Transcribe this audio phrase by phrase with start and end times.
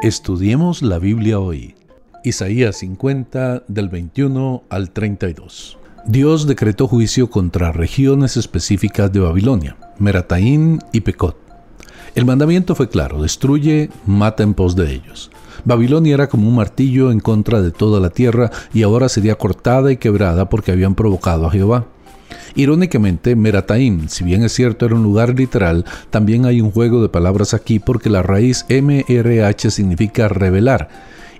[0.00, 1.74] Estudiemos la Biblia hoy.
[2.22, 5.76] Isaías 50 del 21 al 32.
[6.06, 11.36] Dios decretó juicio contra regiones específicas de Babilonia, Merataín y Pecot.
[12.14, 15.32] El mandamiento fue claro, destruye, mata en pos de ellos.
[15.64, 19.90] Babilonia era como un martillo en contra de toda la tierra y ahora sería cortada
[19.90, 21.88] y quebrada porque habían provocado a Jehová.
[22.54, 27.08] Irónicamente, Merataim, si bien es cierto era un lugar literal, también hay un juego de
[27.08, 30.88] palabras aquí porque la raíz MRH significa revelar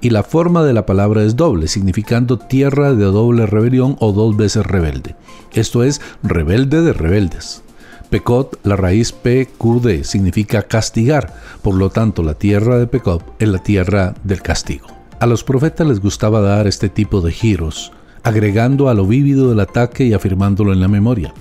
[0.00, 4.36] y la forma de la palabra es doble, significando tierra de doble rebelión o dos
[4.36, 5.16] veces rebelde.
[5.52, 7.62] Esto es rebelde de rebeldes.
[8.10, 13.58] Pecot, la raíz PQD, significa castigar, por lo tanto la tierra de Pecot es la
[13.58, 14.86] tierra del castigo.
[15.18, 17.92] A los profetas les gustaba dar este tipo de giros,
[18.26, 21.32] agregando a lo vívido del ataque y afirmándolo en la memoria.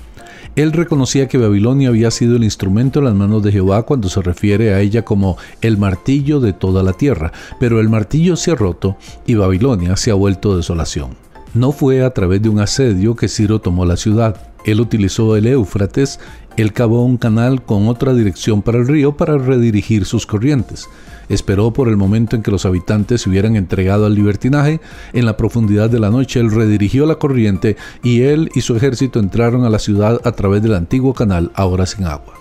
[0.55, 4.21] Él reconocía que Babilonia había sido el instrumento en las manos de Jehová cuando se
[4.21, 8.55] refiere a ella como el martillo de toda la tierra, pero el martillo se ha
[8.55, 11.17] roto y Babilonia se ha vuelto desolación.
[11.55, 14.54] No fue a través de un asedio que Ciro tomó la ciudad.
[14.65, 16.19] Él utilizó el Éufrates,
[16.57, 20.89] él cavó un canal con otra dirección para el río para redirigir sus corrientes
[21.29, 24.79] esperó por el momento en que los habitantes se hubieran entregado al libertinaje.
[25.13, 29.19] En la profundidad de la noche él redirigió la corriente y él y su ejército
[29.19, 32.33] entraron a la ciudad a través del antiguo canal, ahora sin agua.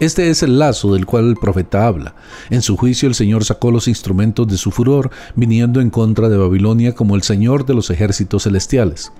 [0.00, 2.16] Este es el lazo del cual el profeta habla.
[2.50, 6.36] En su juicio el Señor sacó los instrumentos de su furor, viniendo en contra de
[6.36, 9.12] Babilonia como el Señor de los ejércitos celestiales.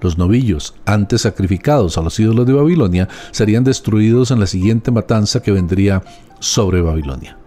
[0.00, 5.42] Los novillos, antes sacrificados a los ídolos de Babilonia, serían destruidos en la siguiente matanza
[5.42, 6.02] que vendría
[6.38, 7.38] sobre Babilonia.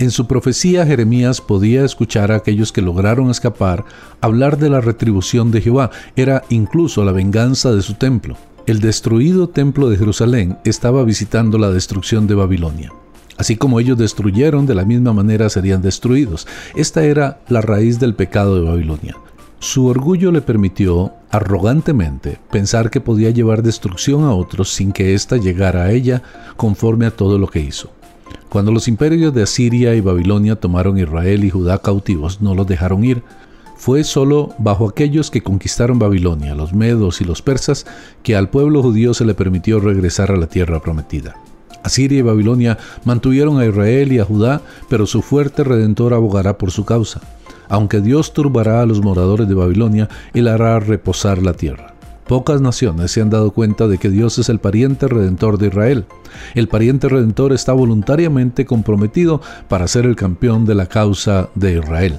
[0.00, 3.84] En su profecía Jeremías podía escuchar a aquellos que lograron escapar
[4.22, 8.36] hablar de la retribución de Jehová, era incluso la venganza de su templo.
[8.66, 12.92] El destruido templo de Jerusalén estaba visitando la destrucción de Babilonia.
[13.36, 16.46] Así como ellos destruyeron, de la misma manera serían destruidos.
[16.74, 19.16] Esta era la raíz del pecado de Babilonia.
[19.62, 25.36] Su orgullo le permitió, arrogantemente, pensar que podía llevar destrucción a otros sin que ésta
[25.36, 26.22] llegara a ella
[26.56, 27.90] conforme a todo lo que hizo.
[28.48, 33.04] Cuando los imperios de Asiria y Babilonia tomaron Israel y Judá cautivos, no los dejaron
[33.04, 33.22] ir.
[33.76, 37.84] Fue solo bajo aquellos que conquistaron Babilonia, los medos y los persas,
[38.22, 41.36] que al pueblo judío se le permitió regresar a la tierra prometida.
[41.82, 46.70] Asiria y Babilonia mantuvieron a Israel y a Judá, pero su fuerte redentor abogará por
[46.70, 47.20] su causa.
[47.70, 51.94] Aunque Dios turbará a los moradores de Babilonia, él hará reposar la tierra.
[52.26, 56.04] Pocas naciones se han dado cuenta de que Dios es el pariente redentor de Israel.
[56.54, 62.18] El pariente redentor está voluntariamente comprometido para ser el campeón de la causa de Israel.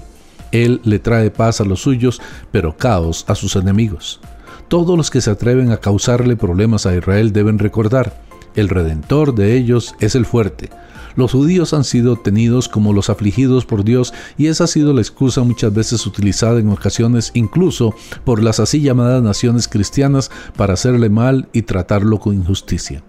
[0.51, 4.19] Él le trae paz a los suyos, pero caos a sus enemigos.
[4.67, 8.13] Todos los que se atreven a causarle problemas a Israel deben recordar,
[8.55, 10.69] el redentor de ellos es el fuerte,
[11.15, 15.01] los judíos han sido tenidos como los afligidos por Dios y esa ha sido la
[15.01, 21.09] excusa muchas veces utilizada en ocasiones incluso por las así llamadas naciones cristianas para hacerle
[21.09, 23.03] mal y tratarlo con injusticia.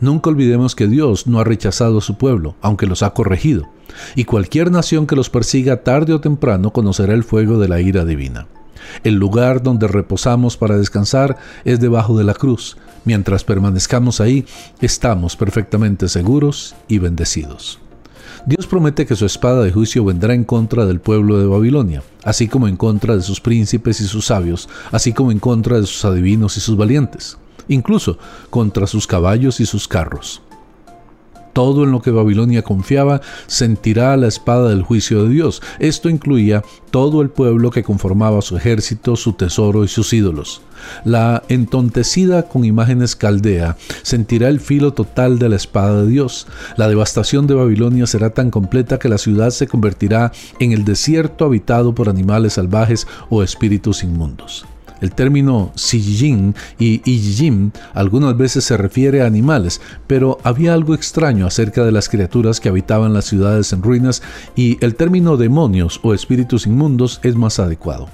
[0.00, 3.68] Nunca olvidemos que Dios no ha rechazado a su pueblo, aunque los ha corregido,
[4.16, 8.04] y cualquier nación que los persiga tarde o temprano conocerá el fuego de la ira
[8.04, 8.46] divina.
[9.02, 12.76] El lugar donde reposamos para descansar es debajo de la cruz.
[13.04, 14.46] Mientras permanezcamos ahí,
[14.80, 17.78] estamos perfectamente seguros y bendecidos.
[18.46, 22.48] Dios promete que su espada de juicio vendrá en contra del pueblo de Babilonia, así
[22.48, 26.04] como en contra de sus príncipes y sus sabios, así como en contra de sus
[26.04, 28.18] adivinos y sus valientes, incluso
[28.50, 30.42] contra sus caballos y sus carros
[31.54, 35.62] todo en lo que Babilonia confiaba sentirá la espada del juicio de Dios.
[35.78, 40.60] Esto incluía todo el pueblo que conformaba su ejército, su tesoro y sus ídolos.
[41.04, 46.46] La entontecida con imágenes caldea sentirá el filo total de la espada de Dios.
[46.76, 51.46] La devastación de Babilonia será tan completa que la ciudad se convertirá en el desierto
[51.46, 54.66] habitado por animales salvajes o espíritus inmundos.
[55.00, 61.46] El término Sijin y Ijim algunas veces se refiere a animales, pero había algo extraño
[61.46, 64.22] acerca de las criaturas que habitaban las ciudades en ruinas
[64.56, 68.08] y el término demonios o espíritus inmundos es más adecuado.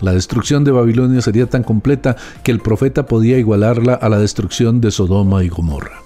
[0.00, 4.80] La destrucción de Babilonia sería tan completa que el profeta podía igualarla a la destrucción
[4.80, 6.03] de Sodoma y Gomorra.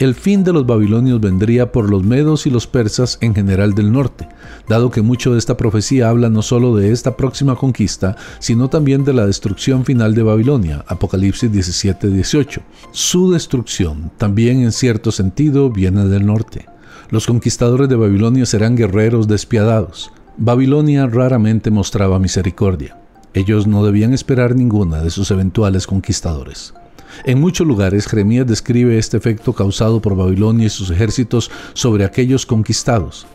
[0.00, 3.92] El fin de los babilonios vendría por los medos y los persas en general del
[3.92, 4.26] norte,
[4.66, 9.04] dado que mucho de esta profecía habla no solo de esta próxima conquista, sino también
[9.04, 12.62] de la destrucción final de Babilonia, Apocalipsis 17-18.
[12.92, 16.64] Su destrucción también en cierto sentido viene del norte.
[17.10, 20.12] Los conquistadores de Babilonia serán guerreros despiadados.
[20.38, 22.96] Babilonia raramente mostraba misericordia.
[23.34, 26.72] Ellos no debían esperar ninguna de sus eventuales conquistadores.
[27.24, 32.46] En muchos lugares, Jeremías describe este efecto causado por Babilonia y sus ejércitos sobre aquellos
[32.46, 33.26] conquistados.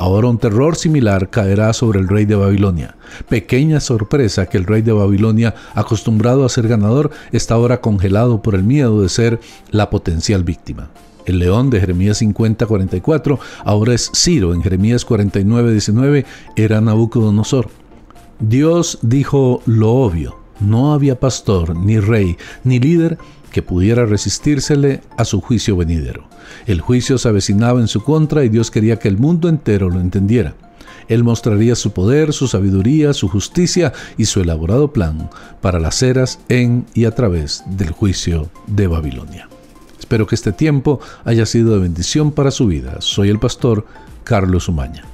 [0.00, 2.96] Ahora un terror similar caerá sobre el rey de Babilonia.
[3.28, 8.54] Pequeña sorpresa que el rey de Babilonia, acostumbrado a ser ganador, está ahora congelado por
[8.54, 9.40] el miedo de ser
[9.70, 10.88] la potencial víctima.
[11.26, 16.24] El león de Jeremías 50-44 ahora es Ciro, en Jeremías 49-19
[16.56, 17.68] era Nabucodonosor.
[18.38, 23.18] Dios dijo lo obvio, no había pastor, ni rey, ni líder
[23.50, 26.24] que pudiera resistírsele a su juicio venidero.
[26.66, 30.00] El juicio se avecinaba en su contra y Dios quería que el mundo entero lo
[30.00, 30.54] entendiera.
[31.08, 35.28] Él mostraría su poder, su sabiduría, su justicia y su elaborado plan
[35.60, 39.48] para las eras en y a través del juicio de Babilonia.
[39.98, 42.98] Espero que este tiempo haya sido de bendición para su vida.
[43.00, 43.86] Soy el pastor
[44.22, 45.04] Carlos Umaña.